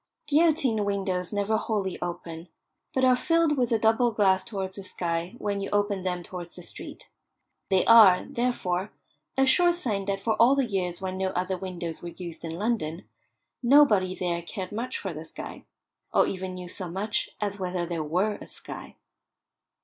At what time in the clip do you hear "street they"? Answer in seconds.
6.63-7.85